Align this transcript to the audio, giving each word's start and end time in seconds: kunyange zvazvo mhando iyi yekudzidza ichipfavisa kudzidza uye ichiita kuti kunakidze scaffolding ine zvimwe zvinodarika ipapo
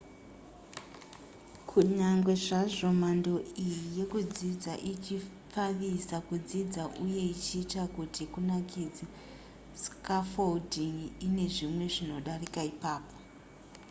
kunyange 1.69 2.33
zvazvo 2.45 2.87
mhando 2.99 3.33
iyi 3.63 3.81
yekudzidza 3.97 4.73
ichipfavisa 4.91 6.17
kudzidza 6.27 6.81
uye 7.03 7.21
ichiita 7.33 7.83
kuti 7.95 8.23
kunakidze 8.33 9.05
scaffolding 9.83 10.97
ine 11.27 11.45
zvimwe 11.55 11.85
zvinodarika 11.93 12.61
ipapo 12.71 13.15